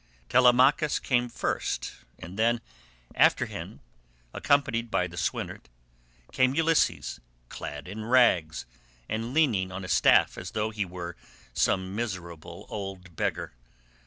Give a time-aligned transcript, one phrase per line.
[0.29, 2.59] Telemachus came first, and then
[3.13, 3.81] after him,
[4.33, 5.69] accompanied by the swineherd,
[6.31, 8.65] came Ulysses, clad in rags
[9.07, 11.15] and leaning on a staff as though he were
[11.53, 13.53] some miserable old beggar.